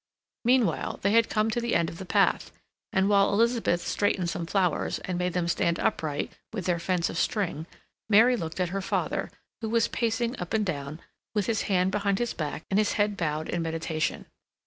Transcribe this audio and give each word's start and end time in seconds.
Meanwhile, 0.43 0.97
they 1.03 1.11
had 1.11 1.29
come 1.29 1.51
to 1.51 1.61
the 1.61 1.75
end 1.75 1.87
of 1.87 1.99
the 1.99 2.07
path, 2.07 2.51
and 2.91 3.07
while 3.07 3.31
Elizabeth 3.31 3.81
straightened 3.85 4.31
some 4.31 4.47
flowers, 4.47 4.97
and 5.05 5.15
made 5.15 5.33
them 5.33 5.47
stand 5.47 5.77
upright 5.79 6.31
within 6.51 6.65
their 6.71 6.79
fence 6.79 7.07
of 7.07 7.19
string, 7.19 7.67
Mary 8.09 8.35
looked 8.35 8.59
at 8.59 8.69
her 8.69 8.81
father, 8.81 9.29
who 9.61 9.69
was 9.69 9.87
pacing 9.89 10.39
up 10.39 10.55
and 10.55 10.65
down, 10.65 11.01
with 11.35 11.45
his 11.45 11.61
hand 11.69 11.91
behind 11.91 12.17
his 12.17 12.33
back 12.33 12.65
and 12.71 12.79
his 12.79 12.93
head 12.93 13.15
bowed 13.15 13.47
in 13.47 13.61
meditation. 13.61 14.25